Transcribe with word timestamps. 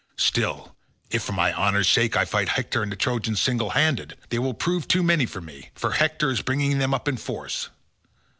Still 0.17 0.75
if 1.11 1.21
for 1.21 1.33
my 1.33 1.53
honour's 1.53 1.87
sake 1.87 2.17
I 2.17 2.25
fight 2.25 2.49
Hector 2.49 2.81
and 2.81 2.91
the 2.91 2.95
Trojans 2.95 3.39
single 3.39 3.69
handed, 3.69 4.17
they 4.29 4.39
will 4.39 4.55
prove 4.55 4.87
too 4.87 5.03
many 5.03 5.27
for 5.27 5.41
me, 5.41 5.69
for 5.75 5.91
Hector 5.91 6.31
is 6.31 6.41
bringing 6.41 6.79
them 6.79 6.91
up 6.91 7.07
in 7.07 7.17
force. 7.17 7.69